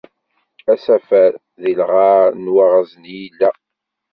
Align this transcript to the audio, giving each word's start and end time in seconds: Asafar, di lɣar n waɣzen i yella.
Asafar, 0.73 1.31
di 1.61 1.73
lɣar 1.79 2.27
n 2.43 2.45
waɣzen 2.53 3.03
i 3.11 3.13
yella. 3.21 3.49